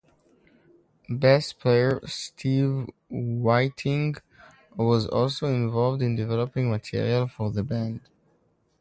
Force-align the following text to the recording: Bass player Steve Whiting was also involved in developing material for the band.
Bass 1.11 1.53
player 1.53 2.01
Steve 2.07 2.87
Whiting 3.11 4.15
was 4.75 5.05
also 5.05 5.45
involved 5.45 6.01
in 6.01 6.15
developing 6.15 6.71
material 6.71 7.27
for 7.27 7.51
the 7.51 7.61
band. 7.61 8.01